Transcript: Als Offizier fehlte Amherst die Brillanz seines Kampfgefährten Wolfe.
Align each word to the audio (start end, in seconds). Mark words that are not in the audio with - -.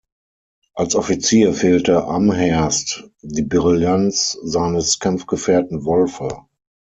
Als 0.73 0.95
Offizier 0.95 1.53
fehlte 1.53 2.05
Amherst 2.05 3.07
die 3.21 3.43
Brillanz 3.43 4.31
seines 4.41 4.97
Kampfgefährten 4.97 5.85
Wolfe. 5.85 6.47